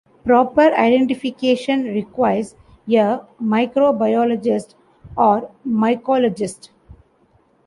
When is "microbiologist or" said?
3.39-5.51